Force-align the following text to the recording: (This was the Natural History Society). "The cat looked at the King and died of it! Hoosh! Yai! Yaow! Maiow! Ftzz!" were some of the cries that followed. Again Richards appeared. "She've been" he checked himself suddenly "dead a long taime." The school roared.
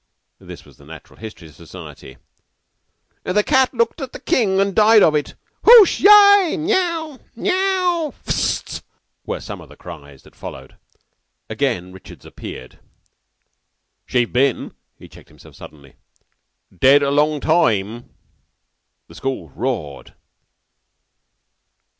(This 0.39 0.65
was 0.65 0.77
the 0.77 0.85
Natural 0.87 1.19
History 1.19 1.47
Society). 1.51 2.17
"The 3.23 3.43
cat 3.43 3.71
looked 3.71 4.01
at 4.01 4.13
the 4.13 4.19
King 4.19 4.59
and 4.59 4.73
died 4.73 5.03
of 5.03 5.13
it! 5.13 5.35
Hoosh! 5.63 5.99
Yai! 5.99 6.55
Yaow! 6.57 7.19
Maiow! 7.37 8.11
Ftzz!" 8.25 8.81
were 9.27 9.39
some 9.39 9.61
of 9.61 9.69
the 9.69 9.75
cries 9.75 10.23
that 10.23 10.35
followed. 10.35 10.75
Again 11.51 11.91
Richards 11.93 12.25
appeared. 12.25 12.79
"She've 14.07 14.33
been" 14.33 14.73
he 14.97 15.07
checked 15.07 15.29
himself 15.29 15.53
suddenly 15.53 15.93
"dead 16.75 17.03
a 17.03 17.11
long 17.11 17.39
taime." 17.39 18.09
The 19.07 19.13
school 19.13 19.49
roared. 19.49 20.15